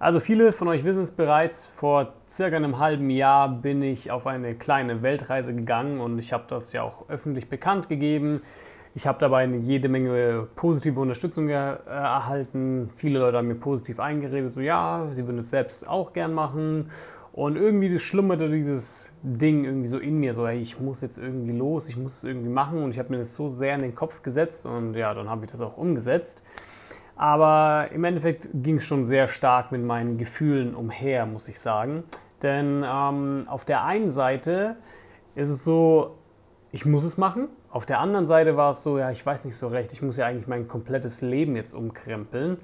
[0.00, 4.28] Also viele von euch wissen es bereits, vor circa einem halben Jahr bin ich auf
[4.28, 8.42] eine kleine Weltreise gegangen und ich habe das ja auch öffentlich bekannt gegeben.
[8.94, 12.90] Ich habe dabei jede Menge positive Unterstützung erhalten.
[12.94, 16.92] Viele Leute haben mir positiv eingeredet, so ja, sie würden es selbst auch gern machen.
[17.32, 21.52] Und irgendwie schlummerte dieses Ding irgendwie so in mir, so hey, ich muss jetzt irgendwie
[21.52, 22.84] los, ich muss es irgendwie machen.
[22.84, 25.44] Und ich habe mir das so sehr in den Kopf gesetzt und ja, dann habe
[25.44, 26.42] ich das auch umgesetzt.
[27.18, 32.04] Aber im Endeffekt ging es schon sehr stark mit meinen Gefühlen umher, muss ich sagen.
[32.42, 34.76] Denn ähm, auf der einen Seite
[35.34, 36.16] ist es so,
[36.70, 37.48] ich muss es machen.
[37.70, 40.16] Auf der anderen Seite war es so, ja, ich weiß nicht so recht, ich muss
[40.16, 42.58] ja eigentlich mein komplettes Leben jetzt umkrempeln.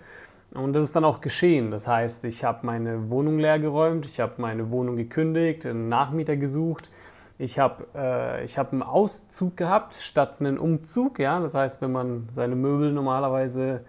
[0.53, 1.73] Und das ist dann auch geschehen.
[1.73, 6.37] Das heißt, ich habe meine Wohnung leer geräumt, ich habe meine Wohnung gekündigt, einen Nachmieter
[6.37, 6.91] gesucht.
[7.39, 11.19] Ich habe äh, hab einen Auszug gehabt statt einen Umzug.
[11.19, 11.41] Ja?
[11.41, 13.85] Das heißt, wenn man seine Möbel normalerweise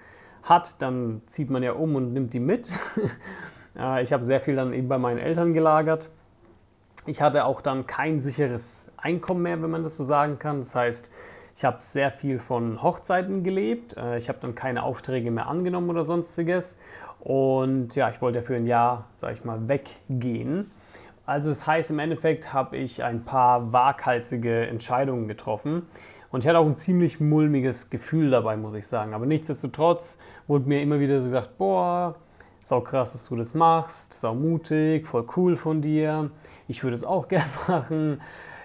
[0.45, 2.69] hat, dann zieht man ja um und nimmt die mit.
[3.77, 6.09] Äh, ich habe sehr viel dann eben bei meinen Eltern gelagert.
[7.07, 10.61] Ich hatte auch dann kein sicheres Einkommen mehr, wenn man das so sagen kann.
[10.61, 11.11] Das heißt,
[11.57, 13.97] ich habe sehr viel von Hochzeiten gelebt.
[13.97, 16.79] Äh, ich habe dann keine Aufträge mehr angenommen oder sonstiges.
[17.19, 20.71] Und ja, ich wollte ja für ein Jahr, sage ich mal, weggehen.
[21.25, 25.87] Also das heißt, im Endeffekt habe ich ein paar waghalsige Entscheidungen getroffen.
[26.35, 29.13] Und ich hatte auch ein ziemlich mulmiges Gefühl dabei, muss ich sagen.
[29.13, 32.15] Aber nichtsdestotrotz wurde mir immer wieder so gesagt, boah,
[32.61, 36.29] sau krass, dass du das machst, sau mutig, voll cool von dir.
[36.67, 38.21] Ich würde es auch gern machen.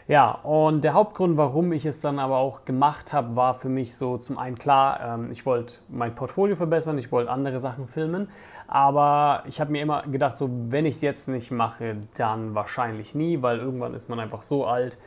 [0.08, 3.96] Ja, und der Hauptgrund, warum ich es dann aber auch gemacht habe, war für mich
[3.96, 8.30] so zum einen klar, ähm, ich wollte mein Portfolio verbessern, ich wollte andere Sachen filmen,
[8.66, 13.14] aber ich habe mir immer gedacht, so wenn ich es jetzt nicht mache, dann wahrscheinlich
[13.14, 14.98] nie, weil irgendwann ist man einfach so alt,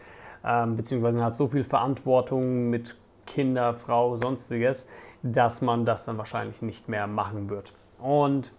[0.46, 4.88] ähm, beziehungsweise hat so viel Verantwortung mit Kinder, Frau, sonstiges,
[5.22, 7.74] dass man das dann wahrscheinlich nicht mehr machen wird.
[8.00, 8.54] Und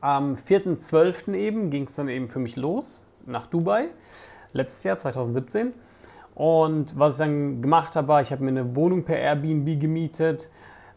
[0.00, 1.34] am 4.12.
[1.34, 3.88] eben ging es dann eben für mich los nach Dubai,
[4.52, 5.72] letztes Jahr 2017.
[6.34, 10.50] Und was ich dann gemacht habe, war, ich habe mir eine Wohnung per Airbnb gemietet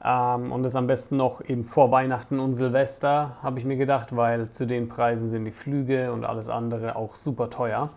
[0.03, 4.15] ähm, und das am besten noch eben vor Weihnachten und Silvester, habe ich mir gedacht,
[4.15, 7.91] weil zu den Preisen sind die Flüge und alles andere auch super teuer.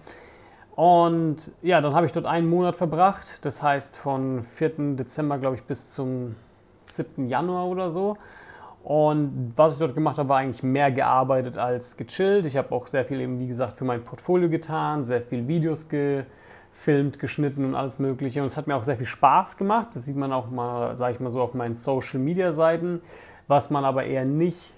[0.77, 3.45] Und ja, dann habe ich dort einen Monat verbracht.
[3.45, 4.97] Das heißt von 4.
[4.97, 6.37] Dezember, glaube ich, bis zum
[6.85, 7.29] 7.
[7.29, 8.17] Januar oder so.
[8.83, 12.47] Und was ich dort gemacht habe, war eigentlich mehr gearbeitet als gechillt.
[12.47, 15.89] Ich habe auch sehr viel eben, wie gesagt, für mein Portfolio getan, sehr viel Videos
[15.91, 18.41] gefilmt, geschnitten und alles Mögliche.
[18.41, 19.89] Und es hat mir auch sehr viel Spaß gemacht.
[19.95, 23.03] Das sieht man auch mal, sage ich mal so, auf meinen Social Media Seiten.
[23.49, 24.73] Was man aber eher nicht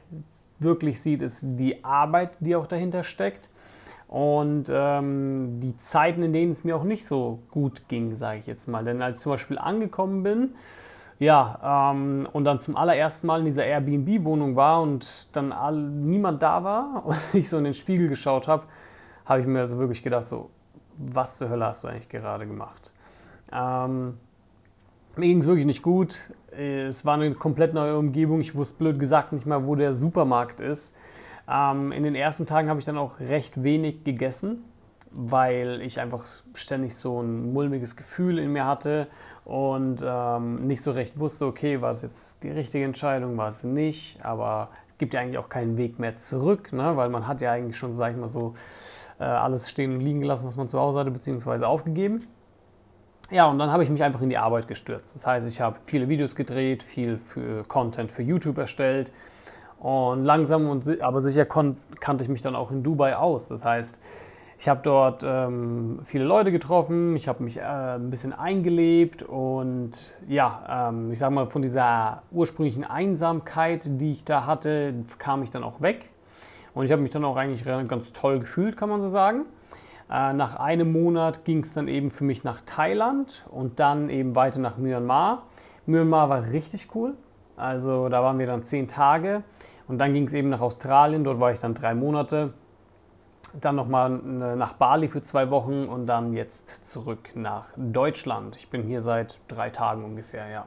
[0.58, 3.50] wirklich sieht, ist die Arbeit, die auch dahinter steckt.
[4.12, 8.46] Und ähm, die Zeiten, in denen es mir auch nicht so gut ging, sage ich
[8.46, 8.84] jetzt mal.
[8.84, 10.50] Denn als ich zum Beispiel angekommen bin,
[11.18, 16.42] ja, ähm, und dann zum allerersten Mal in dieser Airbnb-Wohnung war und dann all, niemand
[16.42, 18.64] da war und ich so in den Spiegel geschaut habe,
[19.24, 20.50] habe ich mir also wirklich gedacht, so,
[20.98, 22.90] was zur Hölle hast du eigentlich gerade gemacht?
[23.50, 24.18] Ähm,
[25.16, 26.18] mir ging es wirklich nicht gut.
[26.50, 28.42] Es war eine komplett neue Umgebung.
[28.42, 30.98] Ich wusste blöd gesagt nicht mal, wo der Supermarkt ist.
[31.48, 34.64] Ähm, in den ersten Tagen habe ich dann auch recht wenig gegessen,
[35.10, 39.08] weil ich einfach ständig so ein mulmiges Gefühl in mir hatte
[39.44, 43.64] und ähm, nicht so recht wusste, okay, war es jetzt die richtige Entscheidung, war es
[43.64, 46.96] nicht, aber gibt ja eigentlich auch keinen Weg mehr zurück, ne?
[46.96, 48.54] weil man hat ja eigentlich schon, sag ich mal so,
[49.18, 52.20] äh, alles stehen und liegen gelassen, was man zu Hause hatte, beziehungsweise aufgegeben.
[53.30, 55.14] Ja, und dann habe ich mich einfach in die Arbeit gestürzt.
[55.16, 59.12] Das heißt, ich habe viele Videos gedreht, viel für Content für YouTube erstellt,
[59.82, 63.48] und langsam und aber sicher kannte ich mich dann auch in Dubai aus.
[63.48, 63.98] Das heißt,
[64.56, 69.90] ich habe dort ähm, viele Leute getroffen, ich habe mich äh, ein bisschen eingelebt und
[70.28, 75.50] ja, ähm, ich sage mal, von dieser ursprünglichen Einsamkeit, die ich da hatte, kam ich
[75.50, 76.10] dann auch weg.
[76.74, 79.46] Und ich habe mich dann auch eigentlich ganz toll gefühlt, kann man so sagen.
[80.08, 84.36] Äh, nach einem Monat ging es dann eben für mich nach Thailand und dann eben
[84.36, 85.42] weiter nach Myanmar.
[85.86, 87.14] Myanmar war richtig cool.
[87.56, 89.42] Also da waren wir dann zehn Tage
[89.92, 92.54] und dann ging es eben nach Australien, dort war ich dann drei Monate.
[93.60, 98.56] Dann nochmal nach Bali für zwei Wochen und dann jetzt zurück nach Deutschland.
[98.56, 100.66] Ich bin hier seit drei Tagen ungefähr, ja.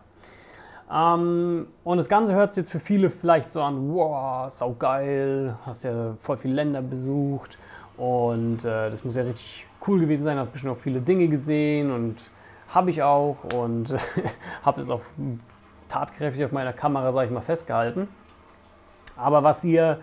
[1.16, 5.86] Ähm, und das Ganze hört sich jetzt für viele vielleicht so an, wow, saugeil, hast
[5.86, 7.58] ja voll viele Länder besucht
[7.98, 11.92] und äh, das muss ja richtig cool gewesen sein, hast bestimmt auch viele Dinge gesehen
[11.92, 12.30] und
[12.68, 13.96] habe ich auch und
[14.62, 15.02] habe das auch
[15.90, 18.08] tatkräftig auf meiner Kamera, sage ich mal, festgehalten.
[19.18, 20.00] Aber was ihr,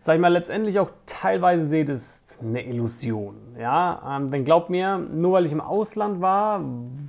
[0.00, 3.36] sag ich mal, letztendlich auch teilweise seht, ist eine Illusion.
[3.58, 4.16] Ja?
[4.16, 6.60] Ähm, denn glaubt mir, nur weil ich im Ausland war,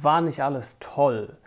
[0.02, 1.38] war nicht alles toll.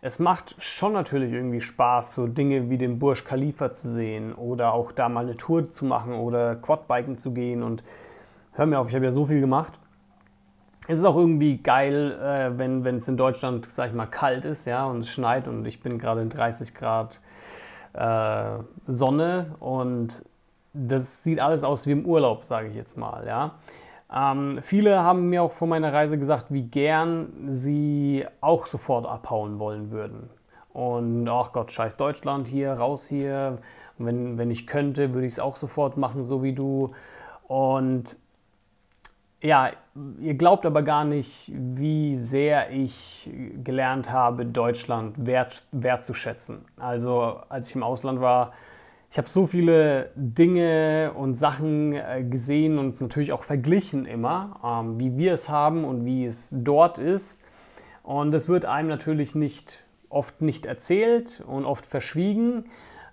[0.00, 4.74] es macht schon natürlich irgendwie Spaß, so Dinge wie den Burj Khalifa zu sehen oder
[4.74, 7.62] auch da mal eine Tour zu machen oder Quadbiken zu gehen.
[7.62, 7.82] Und
[8.52, 9.78] hör mir auf, ich habe ja so viel gemacht.
[10.86, 14.66] Es ist auch irgendwie geil, äh, wenn es in Deutschland, sag ich mal, kalt ist,
[14.66, 17.22] ja, und es schneit und ich bin gerade in 30 Grad
[17.94, 20.24] äh, Sonne und
[20.72, 23.54] das sieht alles aus wie im Urlaub, sage ich jetzt mal, ja.
[24.12, 29.58] Ähm, viele haben mir auch vor meiner Reise gesagt, wie gern sie auch sofort abhauen
[29.58, 30.30] wollen würden.
[30.72, 33.58] Und ach Gott, scheiß Deutschland hier, raus hier.
[33.96, 36.92] Wenn, wenn ich könnte, würde ich es auch sofort machen, so wie du.
[37.46, 38.16] Und
[39.40, 39.70] ja,
[40.20, 43.30] ihr glaubt aber gar nicht, wie sehr ich
[43.62, 46.64] gelernt habe, Deutschland wert, wertzuschätzen.
[46.76, 48.52] Also als ich im Ausland war,
[49.10, 54.98] ich habe so viele Dinge und Sachen äh, gesehen und natürlich auch verglichen immer, ähm,
[54.98, 57.40] wie wir es haben und wie es dort ist.
[58.02, 62.64] Und das wird einem natürlich nicht oft nicht erzählt und oft verschwiegen,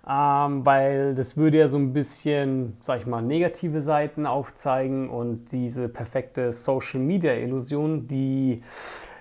[0.08, 5.52] ähm, weil das würde ja so ein bisschen, sag ich mal, negative Seiten aufzeigen und
[5.52, 8.62] diese perfekte Social Media Illusion, die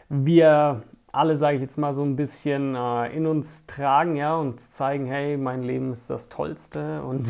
[0.09, 0.81] wir
[1.11, 5.05] alle, sage ich jetzt mal, so ein bisschen äh, in uns tragen, ja, und zeigen,
[5.05, 7.29] hey, mein Leben ist das Tollste und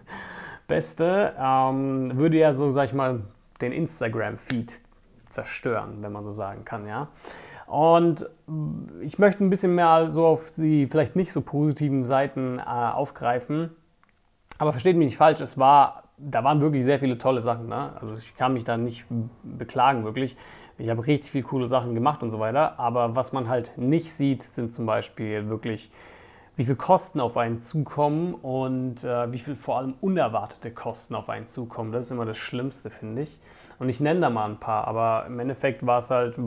[0.68, 3.22] Beste, ähm, würde ja so, sag ich mal,
[3.60, 4.80] den Instagram-Feed
[5.30, 7.08] zerstören, wenn man so sagen kann, ja.
[7.68, 8.26] Und
[9.02, 13.70] ich möchte ein bisschen mehr so auf die vielleicht nicht so positiven Seiten äh, aufgreifen.
[14.56, 17.68] Aber versteht mich nicht falsch, es war, da waren wirklich sehr viele tolle Sachen.
[17.68, 17.92] Ne?
[18.00, 19.04] Also ich kann mich da nicht
[19.42, 20.36] beklagen, wirklich.
[20.78, 22.78] Ich habe richtig viele coole Sachen gemacht und so weiter.
[22.78, 25.90] Aber was man halt nicht sieht, sind zum Beispiel wirklich,
[26.56, 31.28] wie viel Kosten auf einen zukommen und äh, wie viel vor allem unerwartete Kosten auf
[31.28, 31.92] einen zukommen.
[31.92, 33.38] Das ist immer das Schlimmste, finde ich.
[33.78, 36.38] Und ich nenne da mal ein paar, aber im Endeffekt war es halt,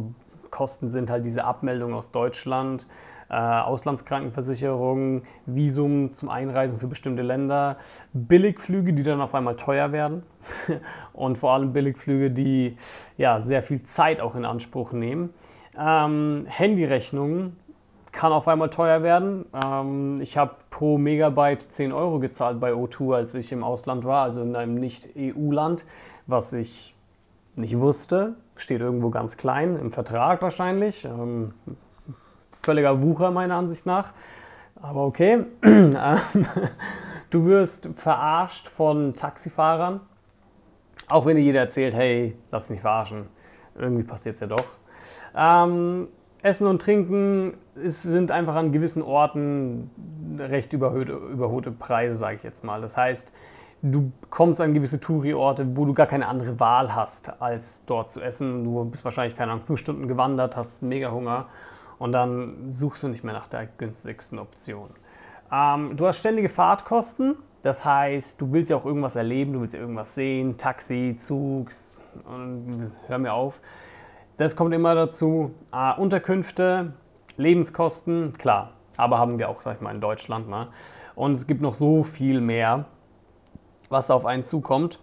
[0.52, 2.86] Kosten sind halt diese Abmeldung aus Deutschland,
[3.30, 7.78] äh, Auslandskrankenversicherung, Visum zum Einreisen für bestimmte Länder,
[8.14, 10.24] Billigflüge, die dann auf einmal teuer werden
[11.14, 12.78] und vor allem Billigflüge, die
[13.18, 15.34] ja, sehr viel Zeit auch in Anspruch nehmen.
[15.80, 17.56] Ähm, Handyrechnungen
[18.12, 19.46] kann auf einmal teuer werden.
[19.66, 24.24] Ähm, ich habe pro Megabyte 10 Euro gezahlt bei O2, als ich im Ausland war,
[24.24, 25.86] also in einem Nicht-EU-Land,
[26.28, 26.96] was ich
[27.56, 28.36] nicht wusste.
[28.62, 31.04] Steht irgendwo ganz klein im Vertrag wahrscheinlich.
[31.06, 31.56] Ähm,
[32.52, 34.14] völliger Wucher meiner Ansicht nach.
[34.80, 35.46] Aber okay.
[37.32, 40.02] du wirst verarscht von Taxifahrern.
[41.10, 43.30] Auch wenn dir jeder erzählt, hey, lass dich nicht verarschen.
[43.76, 44.78] Irgendwie passiert es ja doch.
[45.36, 46.10] Ähm,
[46.44, 49.90] Essen und Trinken ist, sind einfach an gewissen Orten
[50.38, 52.80] recht überhöhte, überhohte Preise, sage ich jetzt mal.
[52.80, 53.34] Das heißt,
[53.82, 58.22] du kommst an gewisse Touri-Orte, wo du gar keine andere Wahl hast, als dort zu
[58.22, 58.64] essen.
[58.64, 61.48] Du bist wahrscheinlich, keine Ahnung, fünf Stunden gewandert, hast mega Hunger
[61.98, 64.90] und dann suchst du nicht mehr nach der günstigsten Option.
[65.52, 69.74] Ähm, du hast ständige Fahrtkosten, das heißt, du willst ja auch irgendwas erleben, du willst
[69.74, 71.70] ja irgendwas sehen, Taxi, Zug,
[72.26, 73.60] und hör mir auf.
[74.38, 75.54] Das kommt immer dazu.
[75.72, 76.94] Äh, Unterkünfte,
[77.38, 80.50] Lebenskosten, klar, aber haben wir auch, sag ich mal, in Deutschland.
[80.50, 80.68] Ne?
[81.16, 82.86] Und es gibt noch so viel mehr,
[83.92, 85.00] was auf einen zukommt.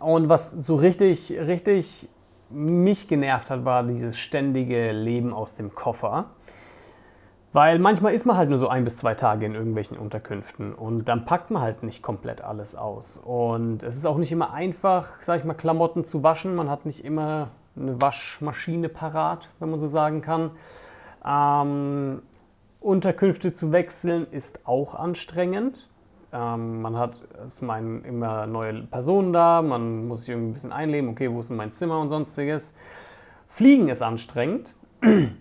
[0.00, 2.08] Und was so richtig, richtig
[2.48, 6.30] mich genervt hat, war dieses ständige Leben aus dem Koffer.
[7.52, 11.08] Weil manchmal ist man halt nur so ein bis zwei Tage in irgendwelchen Unterkünften und
[11.08, 13.18] dann packt man halt nicht komplett alles aus.
[13.18, 16.54] Und es ist auch nicht immer einfach, sag ich mal, Klamotten zu waschen.
[16.54, 20.52] Man hat nicht immer eine Waschmaschine parat, wenn man so sagen kann.
[21.26, 22.22] Ähm,
[22.80, 25.89] Unterkünfte zu wechseln ist auch anstrengend.
[26.32, 30.72] Ähm, man hat ist mein, immer neue Personen da, man muss sich irgendwie ein bisschen
[30.72, 32.74] einleben, okay, wo ist denn mein Zimmer und sonstiges.
[33.48, 34.76] Fliegen ist anstrengend.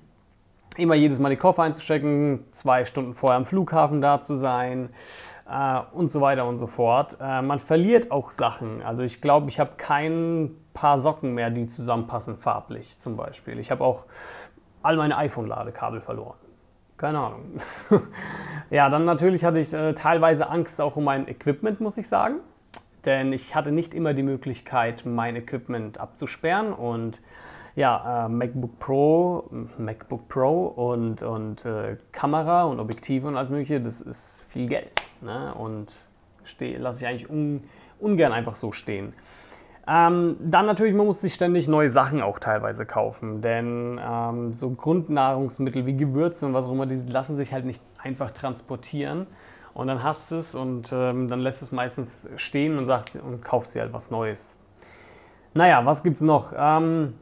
[0.79, 4.89] immer jedes Mal die Koffer einzustecken, zwei Stunden vorher am Flughafen da zu sein
[5.49, 7.17] äh, und so weiter und so fort.
[7.21, 8.81] Äh, man verliert auch Sachen.
[8.81, 13.59] Also ich glaube, ich habe kein paar Socken mehr, die zusammenpassen, farblich zum Beispiel.
[13.59, 14.05] Ich habe auch
[14.81, 16.37] all meine iPhone-Ladekabel verloren.
[16.99, 17.61] Keine Ahnung.
[18.69, 22.41] ja, dann natürlich hatte ich äh, teilweise Angst auch um mein Equipment, muss ich sagen.
[23.05, 26.73] Denn ich hatte nicht immer die Möglichkeit, mein Equipment abzusperren.
[26.73, 27.21] Und
[27.77, 33.79] ja, äh, MacBook Pro, MacBook Pro und, und äh, Kamera und Objektive und alles Mögliche,
[33.79, 34.91] das ist viel Geld.
[35.21, 35.53] Ne?
[35.53, 36.05] Und
[36.59, 37.63] lasse ich eigentlich un,
[37.99, 39.13] ungern einfach so stehen.
[39.89, 44.69] Ähm, dann natürlich, man muss sich ständig neue Sachen auch teilweise kaufen, denn ähm, so
[44.69, 49.25] Grundnahrungsmittel wie Gewürze und was auch immer, die lassen sich halt nicht einfach transportieren.
[49.73, 53.43] Und dann hast du es und ähm, dann lässt es meistens stehen und sagst und
[53.43, 54.57] kaufst dir halt was Neues.
[55.55, 56.53] Naja, was gibt es noch?
[56.55, 57.13] Ähm,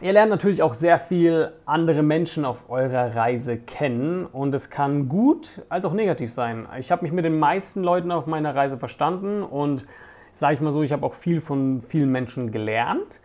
[0.00, 5.08] Ihr lernt natürlich auch sehr viel andere Menschen auf eurer Reise kennen und es kann
[5.08, 6.66] gut als auch negativ sein.
[6.78, 9.86] Ich habe mich mit den meisten Leuten auf meiner Reise verstanden und
[10.32, 13.20] sage ich mal so, ich habe auch viel von vielen Menschen gelernt.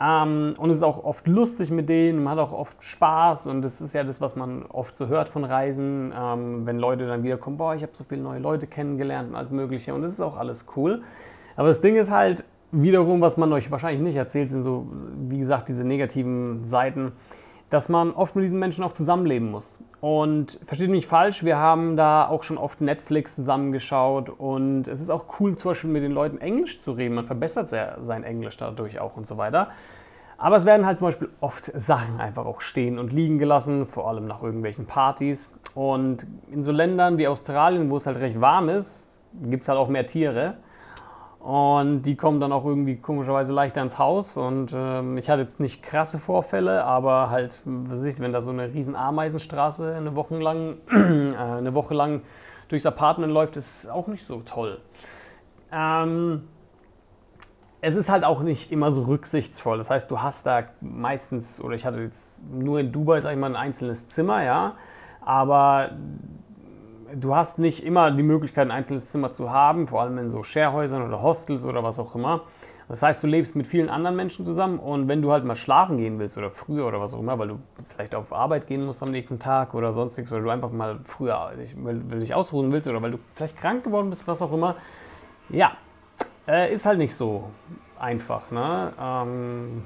[0.00, 3.62] Ähm, und es ist auch oft lustig mit denen, man hat auch oft Spaß und
[3.62, 7.22] das ist ja das, was man oft so hört von Reisen, ähm, wenn Leute dann
[7.22, 10.20] wiederkommen, boah, ich habe so viele neue Leute kennengelernt und alles Mögliche und das ist
[10.20, 11.02] auch alles cool.
[11.56, 14.86] Aber das Ding ist halt, wiederum, was man euch wahrscheinlich nicht erzählt, sind so,
[15.28, 17.12] wie gesagt, diese negativen Seiten,
[17.72, 19.82] dass man oft mit diesen Menschen auch zusammenleben muss.
[20.02, 25.08] Und versteht mich falsch, wir haben da auch schon oft Netflix zusammengeschaut und es ist
[25.08, 27.14] auch cool, zum Beispiel mit den Leuten Englisch zu reden.
[27.14, 29.70] Man verbessert sehr sein Englisch dadurch auch und so weiter.
[30.36, 34.06] Aber es werden halt zum Beispiel oft Sachen einfach auch stehen und liegen gelassen, vor
[34.06, 35.58] allem nach irgendwelchen Partys.
[35.74, 39.78] Und in so Ländern wie Australien, wo es halt recht warm ist, gibt es halt
[39.78, 40.58] auch mehr Tiere.
[41.42, 44.36] Und die kommen dann auch irgendwie komischerweise leichter ins Haus.
[44.36, 48.50] Und ähm, ich hatte jetzt nicht krasse Vorfälle, aber halt, was ich, wenn da so
[48.50, 52.22] eine riesen Ameisenstraße eine Woche lang, äh, eine Woche lang
[52.68, 54.80] durchs Apartment läuft, ist auch nicht so toll.
[55.72, 56.42] Ähm,
[57.80, 59.78] es ist halt auch nicht immer so rücksichtsvoll.
[59.78, 63.38] Das heißt, du hast da meistens, oder ich hatte jetzt nur in Dubai, sag ich
[63.38, 64.76] mal, ein einzelnes Zimmer, ja.
[65.20, 65.90] Aber
[67.14, 70.42] du hast nicht immer die Möglichkeit, ein einzelnes Zimmer zu haben, vor allem in so
[70.42, 72.42] Sharehäusern oder Hostels oder was auch immer.
[72.88, 75.96] Das heißt, du lebst mit vielen anderen Menschen zusammen und wenn du halt mal schlafen
[75.96, 79.02] gehen willst oder früher oder was auch immer, weil du vielleicht auf Arbeit gehen musst
[79.02, 83.00] am nächsten Tag oder sonstiges oder du einfach mal früher weil dich ausruhen willst oder
[83.00, 84.76] weil du vielleicht krank geworden bist, was auch immer,
[85.48, 85.72] ja,
[86.46, 87.50] äh, ist halt nicht so
[87.98, 88.50] einfach.
[88.50, 88.92] Ne?
[89.00, 89.84] Ähm,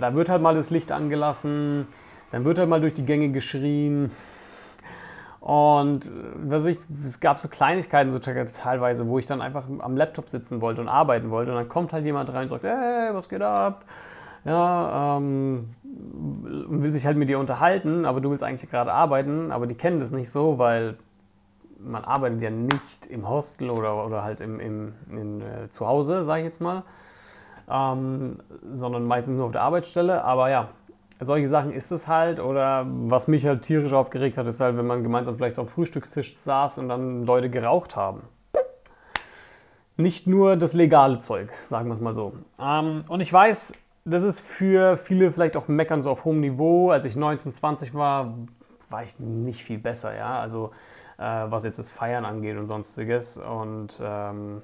[0.00, 1.86] da wird halt mal das Licht angelassen,
[2.30, 4.10] dann wird halt mal durch die Gänge geschrien.
[5.46, 6.10] Und äh,
[6.48, 10.60] was ich, es gab so Kleinigkeiten so teilweise, wo ich dann einfach am Laptop sitzen
[10.60, 11.52] wollte und arbeiten wollte.
[11.52, 13.84] Und dann kommt halt jemand rein und sagt, hey, was geht ab?
[14.44, 19.68] Ja, ähm, will sich halt mit dir unterhalten, aber du willst eigentlich gerade arbeiten, aber
[19.68, 20.96] die kennen das nicht so, weil
[21.78, 26.24] man arbeitet ja nicht im Hostel oder, oder halt im, im, in, äh, zu Hause,
[26.24, 26.82] sage ich jetzt mal,
[27.70, 28.40] ähm,
[28.72, 30.24] sondern meistens nur auf der Arbeitsstelle.
[30.24, 30.70] Aber ja,
[31.20, 32.40] solche Sachen ist es halt.
[32.40, 36.36] Oder was mich halt tierisch aufgeregt hat, ist halt, wenn man gemeinsam vielleicht am Frühstückstisch
[36.36, 38.22] saß und dann Leute geraucht haben.
[39.96, 42.34] Nicht nur das legale Zeug, sagen wir es mal so.
[42.60, 46.90] Ähm, und ich weiß, das ist für viele vielleicht auch Meckern so auf hohem Niveau.
[46.90, 48.36] Als ich 19, 20 war,
[48.90, 50.38] war ich nicht viel besser, ja.
[50.38, 50.70] Also
[51.18, 53.38] äh, was jetzt das Feiern angeht und sonstiges.
[53.38, 54.62] Und ähm,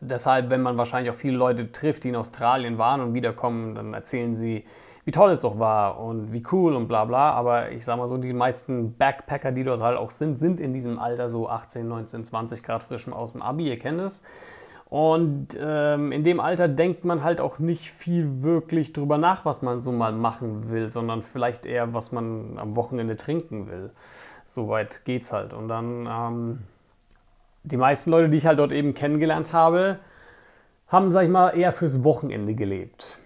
[0.00, 3.94] deshalb, wenn man wahrscheinlich auch viele Leute trifft, die in Australien waren und wiederkommen, dann
[3.94, 4.64] erzählen sie,
[5.04, 7.32] wie toll es doch war und wie cool und bla bla.
[7.32, 10.72] Aber ich sag mal so, die meisten Backpacker, die dort halt auch sind, sind in
[10.72, 14.22] diesem Alter so 18, 19, 20 Grad frisch aus dem Abi, ihr kennt es.
[14.88, 19.60] Und ähm, in dem Alter denkt man halt auch nicht viel wirklich drüber nach, was
[19.60, 23.90] man so mal machen will, sondern vielleicht eher, was man am Wochenende trinken will.
[24.46, 25.52] Soweit geht's halt.
[25.52, 26.58] Und dann ähm,
[27.64, 29.98] die meisten Leute, die ich halt dort eben kennengelernt habe,
[30.86, 33.18] haben, sag ich mal, eher fürs Wochenende gelebt.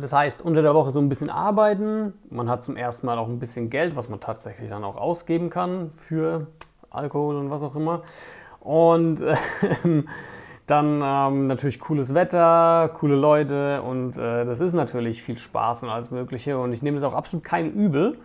[0.00, 2.14] Das heißt, unter der Woche so ein bisschen arbeiten.
[2.30, 5.50] Man hat zum ersten Mal auch ein bisschen Geld, was man tatsächlich dann auch ausgeben
[5.50, 6.46] kann für
[6.90, 8.02] Alkohol und was auch immer.
[8.60, 9.34] Und äh,
[10.66, 15.90] dann ähm, natürlich cooles Wetter, coole Leute und äh, das ist natürlich viel Spaß und
[15.90, 16.58] alles Mögliche.
[16.58, 18.18] Und ich nehme es auch absolut kein Übel.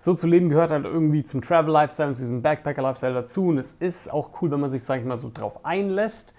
[0.00, 3.48] So zu leben gehört halt irgendwie zum Travel-Lifestyle und zu diesem Backpacker-Lifestyle dazu.
[3.48, 6.34] Und es ist auch cool, wenn man sich, sag ich mal, so drauf einlässt.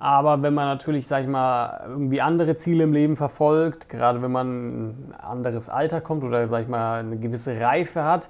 [0.00, 4.30] Aber wenn man natürlich, sag ich mal, irgendwie andere Ziele im Leben verfolgt, gerade wenn
[4.30, 8.28] man ein anderes Alter kommt oder, sag ich mal, eine gewisse Reife hat,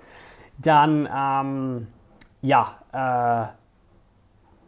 [0.56, 1.86] dann, ähm,
[2.40, 3.48] ja, äh,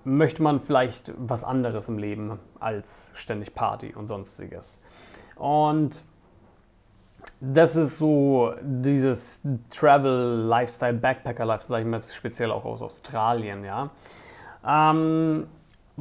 [0.04, 4.82] möchte man vielleicht was anderes im Leben als ständig Party und sonstiges.
[5.36, 6.04] Und
[7.40, 9.40] das ist so dieses
[9.70, 13.90] Travel, Lifestyle, Backpacker Lifestyle, sag ich mal speziell auch aus Australien, ja.
[14.66, 15.46] Ähm,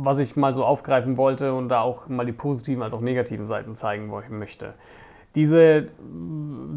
[0.01, 3.45] was ich mal so aufgreifen wollte und da auch mal die positiven als auch negativen
[3.45, 4.73] Seiten zeigen möchte.
[5.35, 5.89] Diese,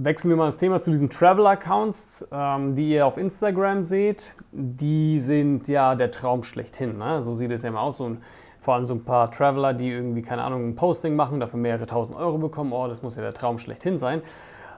[0.02, 5.18] wechseln wir mal das Thema zu diesen Travel-Accounts, ähm, die ihr auf Instagram seht, die
[5.20, 6.98] sind ja der Traum schlechthin.
[6.98, 7.22] Ne?
[7.22, 8.00] So sieht es ja immer aus.
[8.00, 8.18] Und
[8.60, 11.86] vor allem so ein paar Traveler, die irgendwie, keine Ahnung, ein Posting machen, dafür mehrere
[11.86, 12.72] tausend Euro bekommen.
[12.72, 14.20] Oh, das muss ja der Traum schlechthin sein.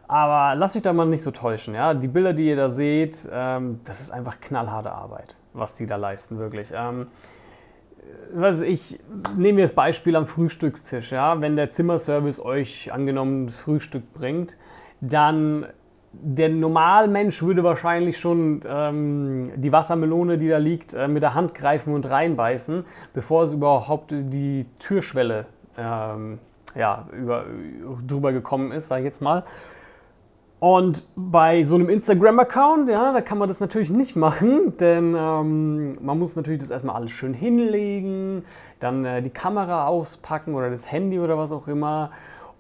[0.06, 1.74] Aber lasst euch da mal nicht so täuschen.
[1.74, 1.94] Ja?
[1.94, 5.96] Die Bilder, die ihr da seht, ähm, das ist einfach knallharte Arbeit, was die da
[5.96, 6.72] leisten, wirklich.
[6.72, 7.08] Ähm,
[8.34, 8.98] was ich
[9.36, 11.12] nehme jetzt Beispiel am Frühstückstisch.
[11.12, 11.40] Ja?
[11.40, 14.56] Wenn der Zimmerservice euch angenommen das Frühstück bringt,
[15.00, 15.66] dann
[16.12, 21.54] der Normalmensch würde wahrscheinlich schon ähm, die Wassermelone, die da liegt, äh, mit der Hand
[21.54, 25.46] greifen und reinbeißen, bevor es überhaupt die Türschwelle
[25.76, 26.38] ähm,
[26.76, 27.44] ja, über,
[28.06, 29.44] drüber gekommen ist, sage ich jetzt mal.
[30.64, 35.92] Und bei so einem Instagram-Account, ja, da kann man das natürlich nicht machen, denn ähm,
[36.00, 38.46] man muss natürlich das erstmal alles schön hinlegen,
[38.80, 42.12] dann äh, die Kamera auspacken oder das Handy oder was auch immer.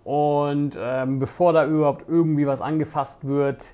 [0.04, 3.68] Und ähm, bevor da überhaupt irgendwie was angefasst wird,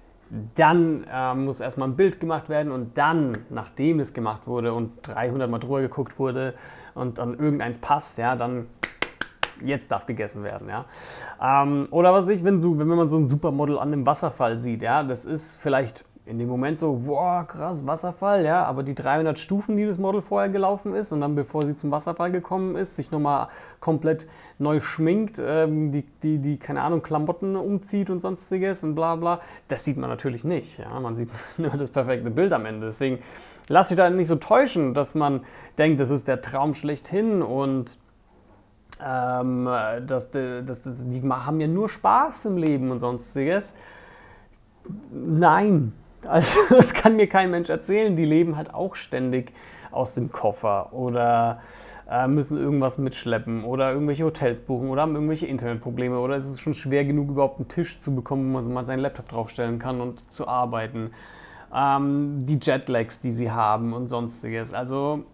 [0.55, 4.93] dann äh, muss erstmal ein Bild gemacht werden und dann, nachdem es gemacht wurde und
[5.03, 6.55] 300 Mal drüber geguckt wurde
[6.95, 8.69] und dann irgendeins passt, ja, dann
[9.63, 10.85] jetzt darf gegessen werden, ja.
[11.43, 14.83] Ähm, oder was ich, wenn, so, wenn man so ein Supermodel an einem Wasserfall sieht,
[14.83, 19.37] ja, das ist vielleicht in dem Moment so, wow, krass, Wasserfall, ja, aber die 300
[19.37, 22.95] Stufen, die das Model vorher gelaufen ist und dann, bevor sie zum Wasserfall gekommen ist,
[22.95, 23.49] sich nochmal
[23.81, 29.17] komplett neu schminkt, ähm, die, die, die, keine Ahnung, Klamotten umzieht und sonstiges und bla
[29.17, 32.87] bla, das sieht man natürlich nicht, ja, man sieht nur das perfekte Bild am Ende,
[32.87, 33.19] deswegen
[33.69, 35.41] lasst euch da nicht so täuschen, dass man
[35.79, 37.99] denkt, das ist der Traum schlechthin und
[39.05, 39.65] ähm,
[40.07, 43.75] das, das, das, die haben ja nur Spaß im Leben und sonstiges.
[45.11, 45.93] Nein,
[46.27, 48.17] also das kann mir kein Mensch erzählen.
[48.17, 49.53] Die leben halt auch ständig
[49.91, 51.61] aus dem Koffer oder
[52.11, 56.61] äh, müssen irgendwas mitschleppen oder irgendwelche Hotels buchen oder haben irgendwelche Internetprobleme oder es ist
[56.61, 60.31] schon schwer genug, überhaupt einen Tisch zu bekommen, wo man seinen Laptop draufstellen kann und
[60.31, 61.13] zu arbeiten.
[61.75, 64.75] Ähm, die Jetlags, die sie haben und sonstiges.
[64.75, 65.25] Also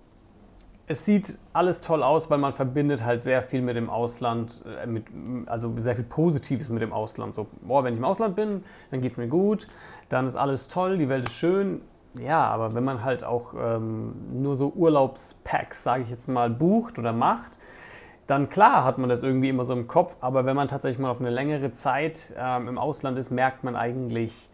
[0.88, 4.86] es sieht alles toll aus, weil man verbindet halt sehr viel mit dem Ausland, äh,
[4.86, 5.04] mit,
[5.46, 7.34] also sehr viel Positives mit dem Ausland.
[7.34, 9.66] So, boah, wenn ich im Ausland bin, dann geht es mir gut,
[10.08, 11.80] dann ist alles toll, die Welt ist schön.
[12.18, 16.98] Ja, aber wenn man halt auch ähm, nur so Urlaubspacks, sage ich jetzt mal, bucht
[16.98, 17.52] oder macht,
[18.26, 20.16] dann klar hat man das irgendwie immer so im Kopf.
[20.20, 23.76] Aber wenn man tatsächlich mal auf eine längere Zeit ähm, im Ausland ist, merkt man
[23.76, 24.48] eigentlich,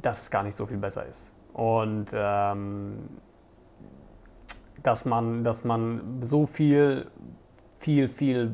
[0.00, 1.32] dass es gar nicht so viel besser ist.
[1.54, 3.08] Und ähm,
[4.82, 7.06] dass man, dass man so viel,
[7.78, 8.52] viel, viel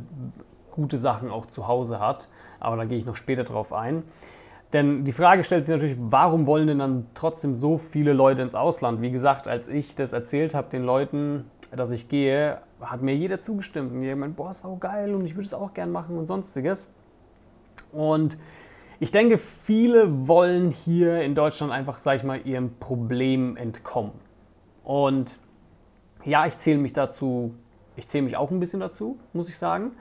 [0.70, 2.28] gute Sachen auch zu Hause hat.
[2.60, 4.02] Aber da gehe ich noch später drauf ein.
[4.72, 8.56] Denn die Frage stellt sich natürlich, warum wollen denn dann trotzdem so viele Leute ins
[8.56, 9.02] Ausland?
[9.02, 13.40] Wie gesagt, als ich das erzählt habe den Leuten, dass ich gehe, hat mir jeder
[13.40, 13.92] zugestimmt.
[13.92, 16.26] Und jeder meint, boah, ist auch geil und ich würde es auch gern machen und
[16.26, 16.92] sonstiges.
[17.92, 18.36] Und
[18.98, 24.12] ich denke, viele wollen hier in Deutschland einfach, sag ich mal, ihrem Problem entkommen.
[24.82, 25.38] Und
[26.24, 27.54] ja, ich zähle mich dazu,
[27.96, 29.92] ich zähle mich auch ein bisschen dazu, muss ich sagen.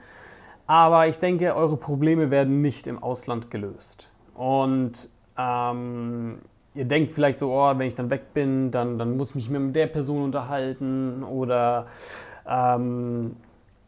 [0.66, 4.08] Aber ich denke, eure Probleme werden nicht im Ausland gelöst.
[4.34, 6.38] Und ähm,
[6.74, 9.50] ihr denkt vielleicht so, oh, wenn ich dann weg bin, dann, dann muss ich mich
[9.50, 11.86] mit der Person unterhalten oder
[12.48, 13.36] ähm,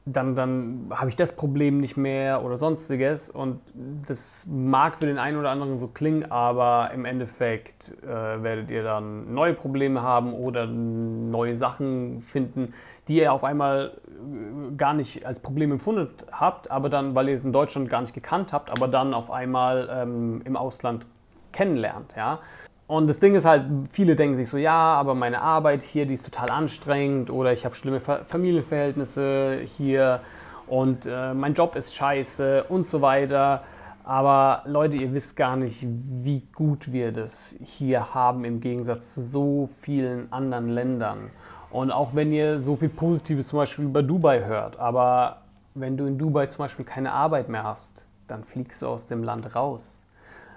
[0.08, 3.28] dann, dann habe ich das Problem nicht mehr oder sonstiges.
[3.28, 3.60] Und
[4.06, 8.84] das mag für den einen oder anderen so klingen, aber im Endeffekt äh, werdet ihr
[8.84, 12.72] dann neue Probleme haben oder neue Sachen finden,
[13.08, 17.34] die ihr auf einmal äh, gar nicht als Problem empfunden habt, aber dann, weil ihr
[17.34, 21.04] es in Deutschland gar nicht gekannt habt, aber dann auf einmal ähm, im Ausland
[21.52, 22.14] kennenlernt.
[22.16, 22.38] Ja?
[22.86, 26.14] Und das Ding ist halt, viele denken sich so, ja, aber meine Arbeit hier, die
[26.14, 30.20] ist total anstrengend oder ich habe schlimme Familienverhältnisse hier
[30.68, 33.64] und äh, mein Job ist scheiße und so weiter.
[34.04, 39.20] Aber Leute, ihr wisst gar nicht, wie gut wir das hier haben im Gegensatz zu
[39.20, 41.30] so vielen anderen Ländern.
[41.70, 45.42] Und auch wenn ihr so viel Positives zum Beispiel über Dubai hört, aber
[45.74, 49.24] wenn du in Dubai zum Beispiel keine Arbeit mehr hast, dann fliegst du aus dem
[49.24, 50.05] Land raus.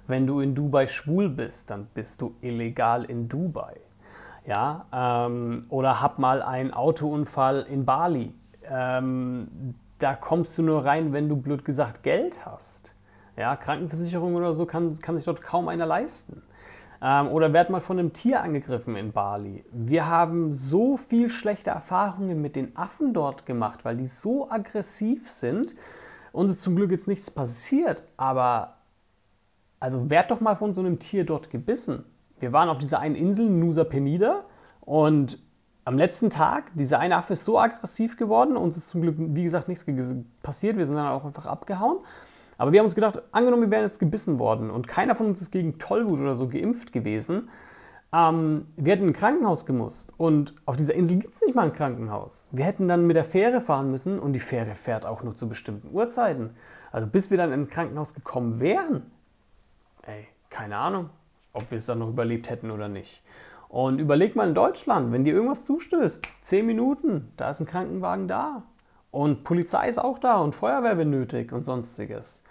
[0.10, 3.76] Wenn du in Dubai schwul bist, dann bist du illegal in Dubai.
[4.44, 8.34] Ja, ähm, oder hab mal einen Autounfall in Bali.
[8.68, 12.92] Ähm, da kommst du nur rein, wenn du blöd gesagt Geld hast.
[13.38, 16.42] Ja, Krankenversicherung oder so kann, kann sich dort kaum einer leisten.
[17.04, 19.64] Ähm, oder werd mal von einem Tier angegriffen in Bali.
[19.72, 25.30] Wir haben so viel schlechte Erfahrungen mit den Affen dort gemacht, weil die so aggressiv
[25.30, 25.76] sind.
[26.32, 28.79] Uns ist zum Glück jetzt nichts passiert, aber
[29.80, 32.06] also werd doch mal von so einem Tier dort gebissen.
[32.40, 34.44] Wir waren auf dieser einen Insel, Nusa Penida,
[34.82, 35.38] und
[35.86, 39.44] am letzten Tag, dieser eine Affe ist so aggressiv geworden, uns ist zum Glück, wie
[39.44, 39.86] gesagt, nichts
[40.44, 41.98] passiert, wir sind dann auch einfach abgehauen.
[42.58, 45.42] Aber wir haben uns gedacht, angenommen, wir wären jetzt gebissen worden und keiner von uns
[45.42, 47.50] ist gegen Tollwut oder so geimpft gewesen,
[48.12, 50.12] ähm, wir hätten ein Krankenhaus gemusst.
[50.18, 52.50] Und auf dieser Insel gibt es nicht mal ein Krankenhaus.
[52.52, 55.48] Wir hätten dann mit der Fähre fahren müssen und die Fähre fährt auch nur zu
[55.48, 56.52] bestimmten Uhrzeiten.
[56.92, 59.04] Also bis wir dann ins Krankenhaus gekommen wären,
[60.10, 61.10] ey, keine Ahnung,
[61.54, 63.24] ob wir es dann noch überlebt hätten oder nicht.
[63.68, 68.28] Und überleg mal in Deutschland, wenn dir irgendwas zustößt, 10 Minuten, da ist ein Krankenwagen
[68.28, 68.64] da.
[69.12, 72.44] Und Polizei ist auch da und Feuerwehr, wenn nötig und sonstiges.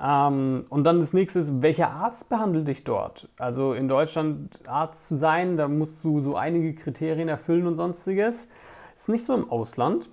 [0.00, 3.28] Ähm, und dann das nächste ist, welcher Arzt behandelt dich dort?
[3.38, 8.48] Also in Deutschland Arzt zu sein, da musst du so einige Kriterien erfüllen und sonstiges.
[8.96, 10.08] Ist nicht so im Ausland.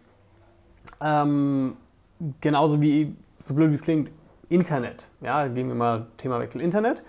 [1.02, 1.78] Ähm,
[2.42, 4.12] genauso wie, so blöd wie es klingt,
[4.50, 5.08] Internet.
[5.22, 7.04] Ja, gehen wir mal Themawechsel Internet.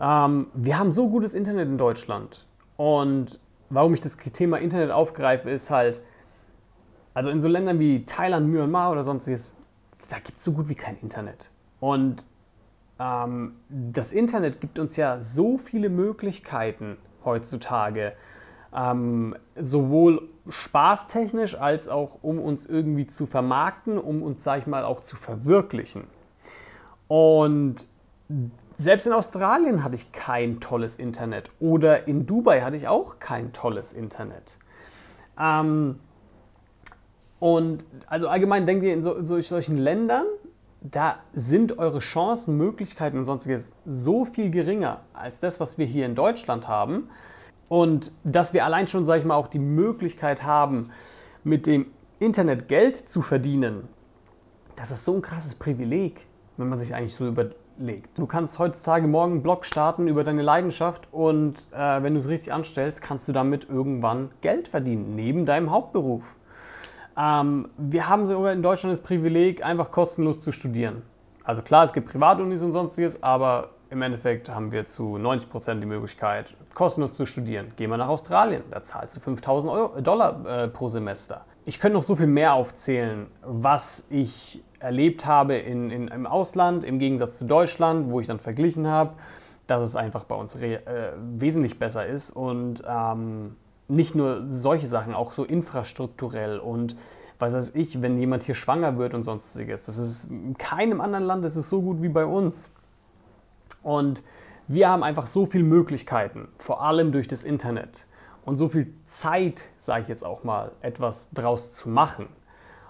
[0.00, 2.46] Ähm, wir haben so gutes Internet in Deutschland.
[2.76, 3.38] Und
[3.70, 6.00] warum ich das Thema Internet aufgreife, ist halt,
[7.14, 9.54] also in so Ländern wie Thailand, Myanmar oder sonstiges,
[10.08, 11.50] da gibt es so gut wie kein Internet.
[11.80, 12.24] Und
[12.98, 18.12] ähm, das Internet gibt uns ja so viele Möglichkeiten heutzutage,
[18.74, 24.84] ähm, sowohl spaßtechnisch als auch um uns irgendwie zu vermarkten, um uns, sag ich mal,
[24.84, 26.04] auch zu verwirklichen.
[27.12, 27.86] Und
[28.78, 33.52] selbst in Australien hatte ich kein tolles Internet oder in Dubai hatte ich auch kein
[33.52, 34.56] tolles Internet.
[35.38, 36.00] Ähm,
[37.38, 40.24] und also allgemein denkt ihr in so, so, solchen Ländern,
[40.80, 46.06] da sind eure Chancen, Möglichkeiten und sonstiges so viel geringer als das, was wir hier
[46.06, 47.10] in Deutschland haben.
[47.68, 50.88] Und dass wir allein schon, sage ich mal, auch die Möglichkeit haben,
[51.44, 51.88] mit dem
[52.20, 53.86] Internet Geld zu verdienen,
[54.76, 56.22] das ist so ein krasses Privileg,
[56.56, 58.16] wenn man sich eigentlich so überlegt.
[58.16, 62.28] Du kannst heutzutage morgen einen Blog starten über deine Leidenschaft und äh, wenn du es
[62.28, 66.22] richtig anstellst, kannst du damit irgendwann Geld verdienen, neben deinem Hauptberuf.
[67.16, 71.02] Ähm, wir haben sogar in Deutschland das Privileg, einfach kostenlos zu studieren.
[71.44, 75.82] Also klar, es gibt Privatunis und sonstiges, aber im Endeffekt haben wir zu 90 Prozent
[75.82, 77.72] die Möglichkeit, kostenlos zu studieren.
[77.76, 81.44] Gehen wir nach Australien, da zahlst du 5000 Euro, Dollar äh, pro Semester.
[81.64, 86.84] Ich könnte noch so viel mehr aufzählen, was ich erlebt habe in, in, im Ausland,
[86.84, 89.14] im Gegensatz zu Deutschland, wo ich dann verglichen habe,
[89.68, 90.80] dass es einfach bei uns äh,
[91.38, 92.32] wesentlich besser ist.
[92.32, 93.54] Und ähm,
[93.86, 96.96] nicht nur solche Sachen, auch so infrastrukturell und
[97.38, 99.82] was weiß ich, wenn jemand hier schwanger wird und sonstiges.
[99.84, 102.72] Das ist in keinem anderen Land das ist so gut wie bei uns.
[103.82, 104.22] Und
[104.68, 108.06] wir haben einfach so viele Möglichkeiten, vor allem durch das Internet
[108.44, 112.28] und so viel Zeit, sage ich jetzt auch mal, etwas draus zu machen.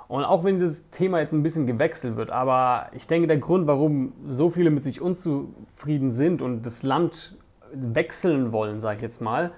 [0.09, 3.67] Und auch wenn das Thema jetzt ein bisschen gewechselt wird, aber ich denke, der Grund,
[3.67, 7.37] warum so viele mit sich unzufrieden sind und das Land
[7.73, 9.53] wechseln wollen, sage ich jetzt mal,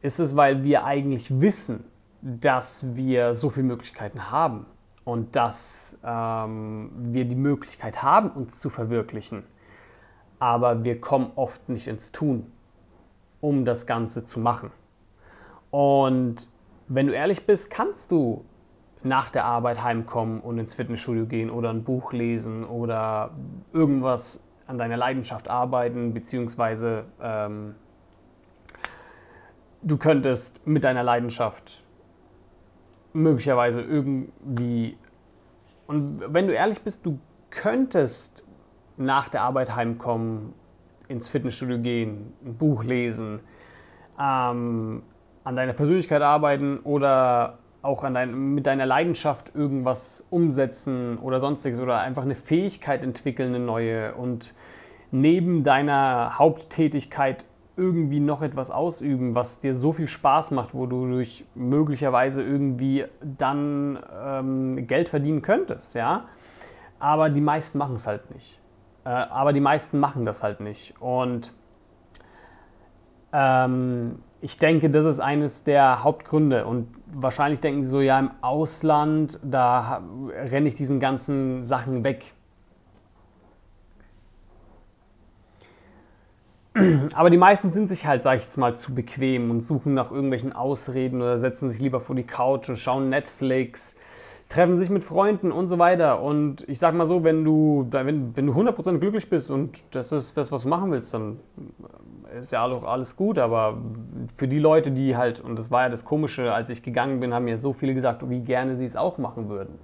[0.00, 1.84] ist es, weil wir eigentlich wissen,
[2.22, 4.64] dass wir so viele Möglichkeiten haben
[5.04, 9.44] und dass ähm, wir die Möglichkeit haben, uns zu verwirklichen
[10.44, 12.52] aber wir kommen oft nicht ins Tun,
[13.40, 14.70] um das Ganze zu machen.
[15.74, 16.48] Und
[16.86, 18.44] wenn du ehrlich bist, kannst du
[19.02, 23.32] nach der Arbeit heimkommen und ins Fitnessstudio gehen oder ein Buch lesen oder
[23.72, 27.74] irgendwas an deiner Leidenschaft arbeiten, beziehungsweise ähm,
[29.82, 31.82] du könntest mit deiner Leidenschaft
[33.12, 34.96] möglicherweise irgendwie,
[35.88, 37.18] und wenn du ehrlich bist, du
[37.50, 38.44] könntest
[38.96, 40.54] nach der Arbeit heimkommen,
[41.08, 43.40] ins Fitnessstudio gehen, ein Buch lesen,
[44.20, 45.02] ähm,
[45.44, 51.78] an deiner Persönlichkeit arbeiten oder auch an dein, mit deiner Leidenschaft irgendwas umsetzen oder sonstiges
[51.78, 54.54] oder einfach eine Fähigkeit entwickeln, eine neue und
[55.10, 57.44] neben deiner Haupttätigkeit
[57.76, 63.04] irgendwie noch etwas ausüben, was dir so viel Spaß macht, wo du durch möglicherweise irgendwie
[63.20, 66.24] dann ähm, Geld verdienen könntest, ja.
[67.00, 68.60] Aber die meisten machen es halt nicht.
[69.04, 70.94] Äh, aber die meisten machen das halt nicht.
[71.00, 71.52] Und
[73.32, 76.66] ähm, ich denke, das ist eines der Hauptgründe.
[76.66, 80.02] Und wahrscheinlich denken sie so, ja, im Ausland, da
[80.34, 82.26] renne ich diesen ganzen Sachen weg.
[87.14, 90.10] Aber die meisten sind sich halt, sag ich jetzt mal, zu bequem und suchen nach
[90.10, 93.96] irgendwelchen Ausreden oder setzen sich lieber vor die Couch und schauen Netflix
[94.54, 96.22] treffen sich mit Freunden und so weiter.
[96.22, 100.12] Und ich sag mal so, wenn du, wenn, wenn du 100% glücklich bist und das
[100.12, 101.40] ist das, was du machen willst, dann
[102.38, 103.38] ist ja auch alles gut.
[103.38, 103.78] Aber
[104.36, 107.34] für die Leute, die halt, und das war ja das Komische, als ich gegangen bin,
[107.34, 109.76] haben mir so viele gesagt, wie gerne sie es auch machen würden.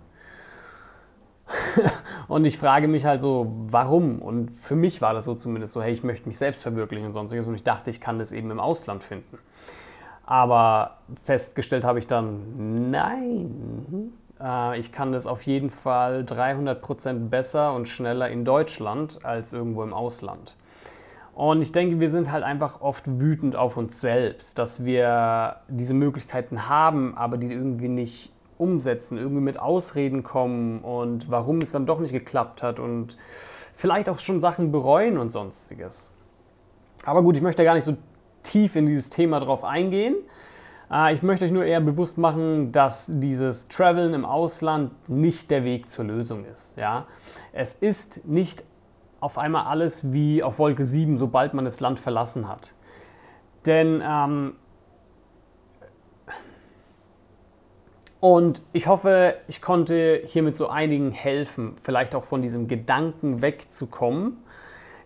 [2.29, 4.23] und ich frage mich halt so, warum?
[4.23, 7.13] Und für mich war das so zumindest so, hey, ich möchte mich selbst verwirklichen und
[7.13, 7.49] sonstiges.
[7.49, 9.39] Und ich dachte, ich kann das eben im Ausland finden.
[10.25, 14.13] Aber festgestellt habe ich dann, nein,
[14.77, 19.93] ich kann das auf jeden Fall 300% besser und schneller in Deutschland als irgendwo im
[19.93, 20.57] Ausland.
[21.35, 25.95] Und ich denke, wir sind halt einfach oft wütend auf uns selbst, dass wir diese
[25.95, 31.87] Möglichkeiten haben, aber die irgendwie nicht umsetzen, irgendwie mit Ausreden kommen und warum es dann
[31.87, 33.17] doch nicht geklappt hat und
[33.75, 36.13] vielleicht auch schon Sachen bereuen und sonstiges.
[37.05, 37.97] Aber gut, ich möchte gar nicht so
[38.43, 40.17] tief in dieses Thema drauf eingehen.
[40.91, 45.65] Äh, ich möchte euch nur eher bewusst machen, dass dieses Traveln im Ausland nicht der
[45.65, 46.77] Weg zur Lösung ist.
[46.77, 47.07] Ja?
[47.53, 48.65] Es ist nicht
[49.21, 52.73] auf einmal alles wie auf Wolke 7, sobald man das Land verlassen hat.
[53.67, 54.55] Denn ähm,
[58.21, 64.37] Und ich hoffe, ich konnte hiermit so einigen helfen, vielleicht auch von diesem Gedanken wegzukommen,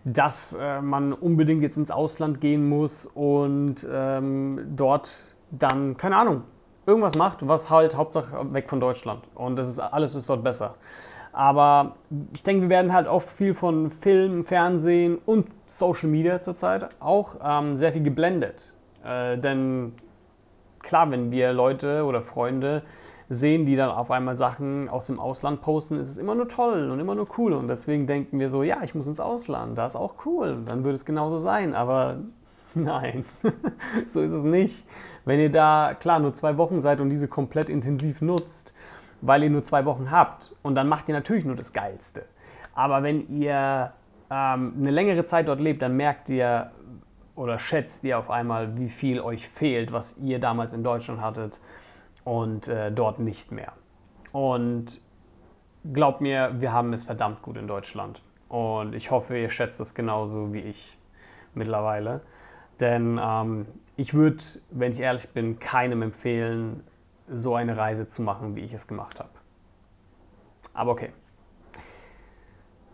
[0.03, 5.23] dass äh, man unbedingt jetzt ins Ausland gehen muss und ähm, dort
[5.59, 6.43] dann, keine Ahnung,
[6.85, 9.23] irgendwas macht, was halt Hauptsache weg von Deutschland.
[9.35, 10.75] Und das ist, alles ist dort besser.
[11.33, 11.95] Aber
[12.33, 17.35] ich denke, wir werden halt oft viel von Film, Fernsehen und Social Media zurzeit auch
[17.43, 18.73] ähm, sehr viel geblendet.
[19.03, 19.93] Äh, denn
[20.79, 22.83] klar, wenn wir Leute oder Freunde
[23.27, 26.89] sehen, die dann auf einmal Sachen aus dem Ausland posten, ist es immer nur toll
[26.89, 27.53] und immer nur cool.
[27.53, 30.59] Und deswegen denken wir so, ja, ich muss ins Ausland, das ist auch cool.
[30.65, 31.73] Dann würde es genauso sein.
[31.73, 32.17] Aber
[32.83, 33.25] nein,
[34.05, 34.85] so ist es nicht.
[35.23, 38.73] Wenn ihr da, klar, nur zwei Wochen seid und diese komplett intensiv nutzt,
[39.21, 42.25] weil ihr nur zwei Wochen habt, und dann macht ihr natürlich nur das Geilste.
[42.73, 43.93] Aber wenn ihr
[44.29, 46.71] ähm, eine längere Zeit dort lebt, dann merkt ihr
[47.35, 51.59] oder schätzt ihr auf einmal, wie viel euch fehlt, was ihr damals in Deutschland hattet
[52.23, 53.73] und äh, dort nicht mehr.
[54.31, 55.01] Und
[55.93, 58.21] glaubt mir, wir haben es verdammt gut in Deutschland.
[58.49, 60.97] Und ich hoffe, ihr schätzt es genauso wie ich
[61.53, 62.21] mittlerweile.
[62.79, 66.83] Denn ähm, ich würde, wenn ich ehrlich bin, keinem empfehlen,
[67.33, 69.29] so eine Reise zu machen, wie ich es gemacht habe.
[70.73, 71.09] Aber okay.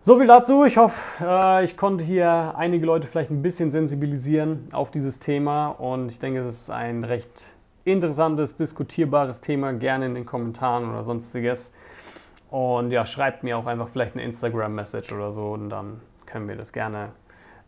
[0.04, 0.66] So viel dazu.
[0.66, 5.68] Ich hoffe, äh, ich konnte hier einige Leute vielleicht ein bisschen sensibilisieren auf dieses Thema
[5.68, 11.04] und ich denke, es ist ein recht interessantes, diskutierbares Thema, gerne in den Kommentaren oder
[11.04, 11.74] sonstiges.
[12.50, 16.56] Und ja, schreibt mir auch einfach vielleicht eine Instagram-Message oder so und dann können wir
[16.56, 17.10] das gerne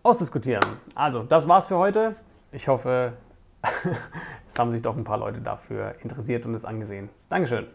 [0.03, 0.63] ausdiskutieren.
[0.95, 2.15] Also, das war's für heute.
[2.51, 3.13] Ich hoffe,
[4.47, 7.09] es haben sich doch ein paar Leute dafür interessiert und es angesehen.
[7.29, 7.67] Dankeschön.